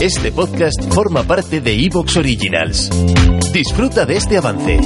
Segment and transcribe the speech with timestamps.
[0.00, 2.90] Este podcast forma parte de Evox Originals.
[3.52, 4.80] Disfruta de este avance.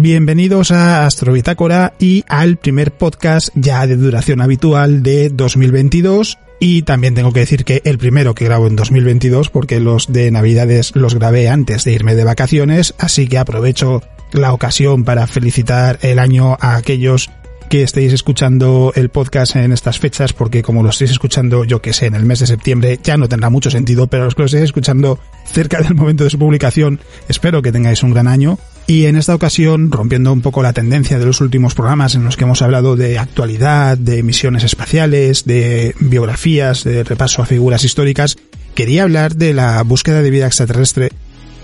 [0.00, 7.14] Bienvenidos a Astrobitácora y al primer podcast ya de duración habitual de 2022 y también
[7.14, 11.14] tengo que decir que el primero que grabo en 2022 porque los de Navidades los
[11.14, 16.56] grabé antes de irme de vacaciones, así que aprovecho la ocasión para felicitar el año
[16.60, 17.30] a aquellos
[17.68, 21.92] que estéis escuchando el podcast en estas fechas, porque como lo estáis escuchando, yo que
[21.92, 24.46] sé, en el mes de septiembre, ya no tendrá mucho sentido, pero los que lo
[24.46, 28.58] estéis escuchando cerca del momento de su publicación, espero que tengáis un gran año.
[28.88, 32.36] Y en esta ocasión, rompiendo un poco la tendencia de los últimos programas en los
[32.36, 38.36] que hemos hablado de actualidad, de misiones espaciales, de biografías, de repaso a figuras históricas,
[38.76, 41.10] quería hablar de la búsqueda de vida extraterrestre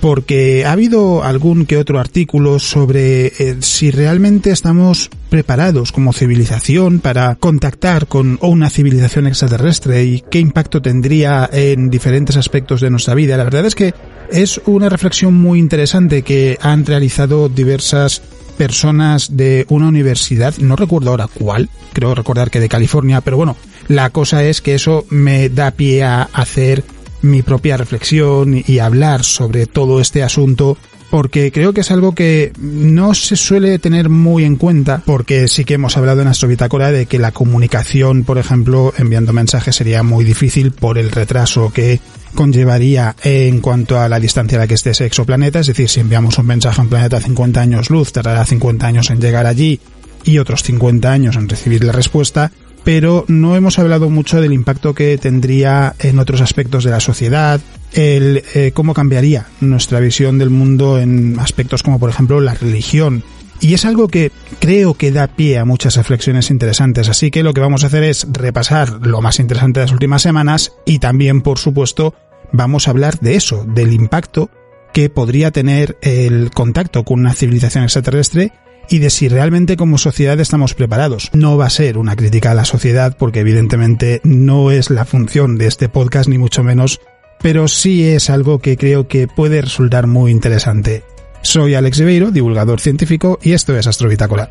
[0.00, 7.00] porque ha habido algún que otro artículo sobre eh, si realmente estamos preparados como civilización
[7.00, 13.14] para contactar con una civilización extraterrestre y qué impacto tendría en diferentes aspectos de nuestra
[13.14, 13.38] vida.
[13.38, 13.94] La verdad es que
[14.30, 18.20] es una reflexión muy interesante que han realizado diversas
[18.58, 23.56] personas de una universidad, no recuerdo ahora cuál, creo recordar que de California, pero bueno,
[23.88, 26.84] la cosa es que eso me da pie a hacer
[27.22, 30.76] mi propia reflexión y hablar sobre todo este asunto
[31.12, 35.66] porque creo que es algo que no se suele tener muy en cuenta, porque sí
[35.66, 40.24] que hemos hablado en Astrobitácora de que la comunicación, por ejemplo, enviando mensajes sería muy
[40.24, 42.00] difícil por el retraso que
[42.34, 46.00] conllevaría en cuanto a la distancia a la que esté ese exoplaneta, es decir, si
[46.00, 49.44] enviamos un mensaje a un planeta a 50 años luz, tardará 50 años en llegar
[49.44, 49.80] allí
[50.24, 52.52] y otros 50 años en recibir la respuesta,
[52.84, 57.60] pero no hemos hablado mucho del impacto que tendría en otros aspectos de la sociedad,
[57.92, 63.22] el eh, cómo cambiaría nuestra visión del mundo en aspectos como por ejemplo la religión.
[63.60, 67.54] Y es algo que creo que da pie a muchas reflexiones interesantes, así que lo
[67.54, 71.42] que vamos a hacer es repasar lo más interesante de las últimas semanas y también,
[71.42, 72.14] por supuesto,
[72.52, 74.50] vamos a hablar de eso, del impacto
[74.92, 78.52] que podría tener el contacto con una civilización extraterrestre
[78.88, 81.30] y de si realmente como sociedad estamos preparados.
[81.32, 85.58] No va a ser una crítica a la sociedad porque evidentemente no es la función
[85.58, 87.00] de este podcast ni mucho menos,
[87.40, 91.02] pero sí es algo que creo que puede resultar muy interesante.
[91.42, 94.48] Soy Alex Ribeiro, divulgador científico, y esto es Astrobitácora.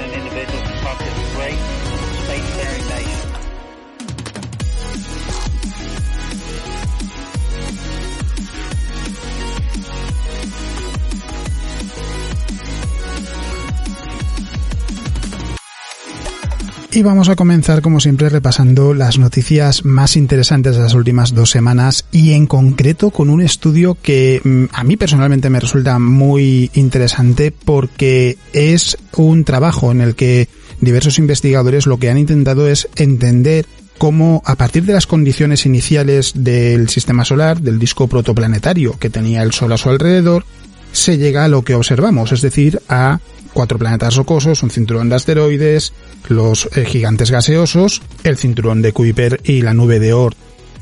[0.00, 1.58] an individual who talks at great
[2.26, 3.19] spacefaring nation.
[16.92, 21.50] Y vamos a comenzar como siempre repasando las noticias más interesantes de las últimas dos
[21.50, 26.68] semanas y en concreto con un estudio que mm, a mí personalmente me resulta muy
[26.74, 30.48] interesante porque es un trabajo en el que
[30.80, 33.66] diversos investigadores lo que han intentado es entender
[33.96, 39.42] cómo a partir de las condiciones iniciales del sistema solar, del disco protoplanetario que tenía
[39.42, 40.44] el Sol a su alrededor,
[40.90, 43.20] se llega a lo que observamos, es decir, a
[43.52, 45.92] cuatro planetas rocosos, un cinturón de asteroides,
[46.28, 50.36] los eh, gigantes gaseosos, el cinturón de Kuiper y la nube de Oort.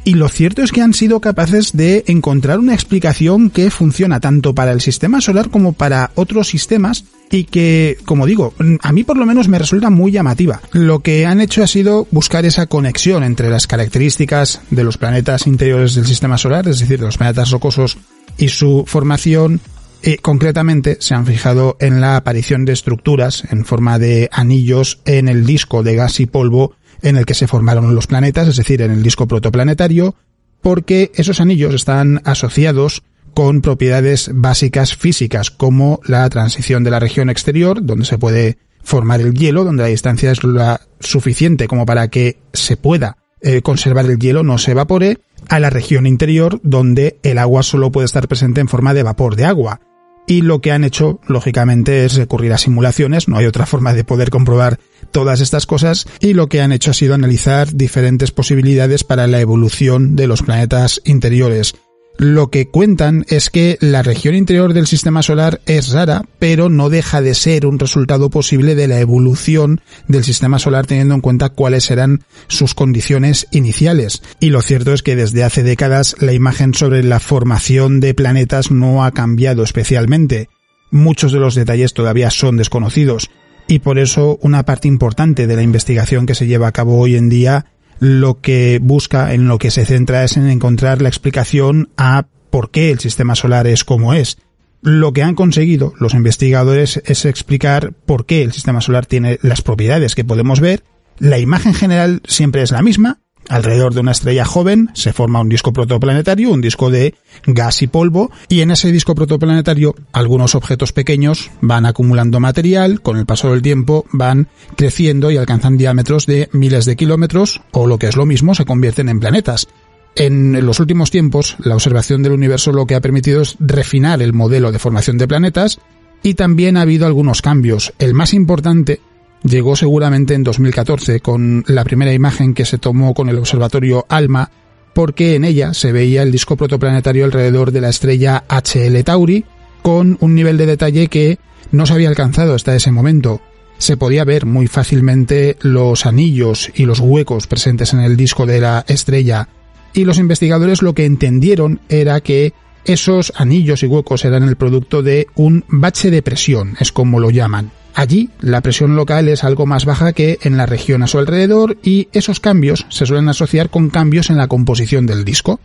[0.05, 4.55] Y lo cierto es que han sido capaces de encontrar una explicación que funciona tanto
[4.55, 9.19] para el sistema solar como para otros sistemas y que, como digo, a mí por
[9.19, 10.63] lo menos me resulta muy llamativa.
[10.73, 15.47] Lo que han hecho ha sido buscar esa conexión entre las características de los planetas
[15.47, 17.99] interiores del sistema solar, es decir, de los planetas rocosos
[18.39, 19.61] y su formación.
[20.03, 25.29] Y concretamente se han fijado en la aparición de estructuras en forma de anillos en
[25.29, 28.83] el disco de gas y polvo en el que se formaron los planetas, es decir,
[28.83, 30.15] en el disco protoplanetario,
[30.61, 33.03] porque esos anillos están asociados
[33.35, 39.21] con propiedades básicas físicas como la transición de la región exterior, donde se puede formar
[39.21, 44.07] el hielo, donde la distancia es la suficiente como para que se pueda eh, conservar
[44.07, 45.19] el hielo, no se evapore,
[45.49, 49.37] a la región interior, donde el agua solo puede estar presente en forma de vapor
[49.37, 49.81] de agua.
[50.29, 54.05] Y lo que han hecho, lógicamente, es recurrir a simulaciones, no hay otra forma de
[54.05, 54.79] poder comprobar
[55.11, 59.41] todas estas cosas, y lo que han hecho ha sido analizar diferentes posibilidades para la
[59.41, 61.75] evolución de los planetas interiores
[62.19, 66.91] lo que cuentan es que la región interior del sistema solar es rara, pero no
[66.91, 71.49] deja de ser un resultado posible de la evolución del sistema solar teniendo en cuenta
[71.49, 74.23] cuáles eran sus condiciones iniciales.
[74.41, 78.73] Y lo cierto es que desde hace décadas la imagen sobre la formación de planetas
[78.73, 80.49] no ha cambiado especialmente.
[80.91, 83.31] Muchos de los detalles todavía son desconocidos,
[83.69, 87.15] y por eso una parte importante de la investigación que se lleva a cabo hoy
[87.15, 87.67] en día
[88.01, 92.71] lo que busca, en lo que se centra es en encontrar la explicación a por
[92.71, 94.39] qué el sistema solar es como es.
[94.81, 99.63] Lo que han conseguido los investigadores es explicar por qué el sistema solar tiene las
[99.63, 100.85] propiedades que podemos ver.
[101.19, 103.19] La imagen general siempre es la misma,
[103.49, 107.15] Alrededor de una estrella joven se forma un disco protoplanetario, un disco de
[107.47, 113.17] gas y polvo, y en ese disco protoplanetario algunos objetos pequeños van acumulando material, con
[113.17, 117.99] el paso del tiempo van creciendo y alcanzan diámetros de miles de kilómetros, o lo
[117.99, 119.69] que es lo mismo, se convierten en planetas.
[120.15, 124.35] En los últimos tiempos, la observación del universo lo que ha permitido es refinar el
[124.35, 125.81] modelo de formación de planetas,
[126.23, 127.95] y también ha habido algunos cambios.
[127.99, 129.01] El más importante
[129.43, 134.51] llegó seguramente en 2014 con la primera imagen que se tomó con el observatorio ALMA,
[134.95, 139.45] porque en ella se veía el disco protoplanetario alrededor de la estrella HL Tauri,
[139.83, 141.39] con un nivel de detalle que
[141.71, 143.41] no se había alcanzado hasta ese momento.
[143.79, 148.61] Se podía ver muy fácilmente los anillos y los huecos presentes en el disco de
[148.61, 149.49] la estrella,
[149.93, 152.53] y los investigadores lo que entendieron era que
[152.85, 157.31] esos anillos y huecos eran el producto de un bache de presión, es como lo
[157.31, 157.71] llaman.
[157.99, 161.79] Allí la presión local es algo más baja que en la región a su alrededor
[161.83, 165.59] y esos cambios se suelen asociar con cambios en la composición del disco,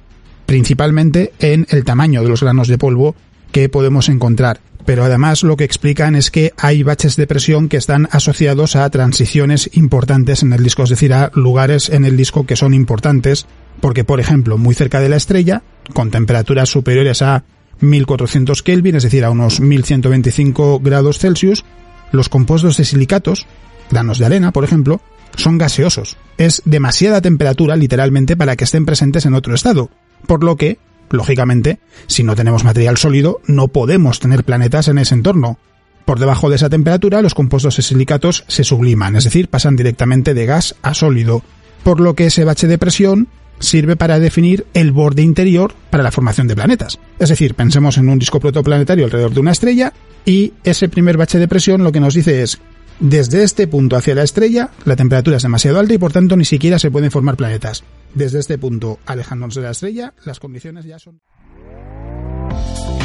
[0.48, 3.14] principalmente en el tamaño de los granos de polvo
[3.52, 4.62] que podemos encontrar.
[4.84, 8.90] Pero además lo que explican es que hay baches de presión que están asociados a
[8.90, 13.46] transiciones importantes en el disco, es decir, a lugares en el disco que son importantes,
[13.80, 15.62] porque por ejemplo, muy cerca de la estrella,
[15.94, 17.44] con temperaturas superiores a
[17.82, 21.64] 1400 Kelvin, es decir, a unos 1125 grados Celsius,
[22.14, 23.48] los compuestos de silicatos,
[23.92, 25.02] granos de arena, por ejemplo,
[25.36, 26.16] son gaseosos.
[26.38, 29.90] Es demasiada temperatura, literalmente, para que estén presentes en otro estado.
[30.28, 30.78] Por lo que,
[31.10, 35.58] lógicamente, si no tenemos material sólido, no podemos tener planetas en ese entorno.
[36.06, 40.36] Por debajo de esa temperatura, los compuestos de silicatos se subliman, es decir, pasan directamente
[40.36, 41.42] de gas a sólido.
[41.84, 43.28] Por lo que ese bache de presión
[43.64, 47.00] sirve para definir el borde interior para la formación de planetas.
[47.20, 49.94] Es decir, pensemos en un disco protoplanetario alrededor de una estrella
[50.26, 52.60] y ese primer bache de presión lo que nos dice es
[53.00, 56.46] desde este punto hacia la estrella la temperatura es demasiado alta y por tanto ni
[56.46, 57.84] siquiera se pueden formar planetas.
[58.14, 61.20] Desde este punto alejándonos de la estrella las condiciones ya son...